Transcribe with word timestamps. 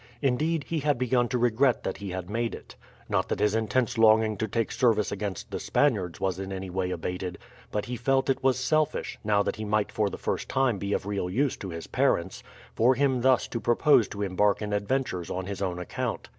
Indeed, 0.23 0.63
he 0.63 0.79
had 0.79 0.97
begun 0.97 1.27
to 1.27 1.37
regret 1.37 1.83
that 1.83 1.97
he 1.97 2.09
had 2.09 2.27
made 2.27 2.55
it. 2.55 2.75
Not 3.07 3.29
that 3.29 3.39
his 3.39 3.53
intense 3.53 3.99
longing 3.99 4.35
to 4.37 4.47
take 4.47 4.71
service 4.71 5.11
against 5.11 5.51
the 5.51 5.59
Spaniards 5.59 6.19
was 6.19 6.39
in 6.39 6.51
any 6.51 6.71
way 6.71 6.89
abated, 6.89 7.37
but 7.71 7.85
he 7.85 7.95
felt 7.95 8.27
it 8.27 8.41
was 8.43 8.57
selfish, 8.57 9.19
now 9.23 9.43
that 9.43 9.57
he 9.57 9.63
might 9.63 9.91
for 9.91 10.09
the 10.09 10.17
first 10.17 10.49
time 10.49 10.79
be 10.79 10.93
of 10.93 11.05
real 11.05 11.29
use 11.29 11.55
to 11.57 11.69
his 11.69 11.85
parents, 11.85 12.41
for 12.73 12.95
him 12.95 13.21
thus 13.21 13.47
to 13.49 13.59
propose 13.59 14.07
to 14.07 14.23
embark 14.23 14.59
in 14.63 14.73
adventures 14.73 15.29
on 15.29 15.45
his 15.45 15.61
own 15.61 15.77
account. 15.77 16.29